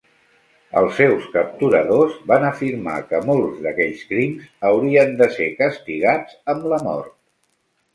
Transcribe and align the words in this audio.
Els 0.79 0.95
seus 0.99 1.27
capturadors 1.35 2.15
van 2.33 2.47
afirmar 2.49 2.97
que 3.13 3.21
molts 3.29 3.63
d'aquells 3.69 4.03
crims 4.15 4.51
haurien 4.73 5.17
de 5.25 5.33
ser 5.41 5.55
castigats 5.65 6.39
amb 6.57 6.71
la 6.77 6.87
mort. 6.93 7.19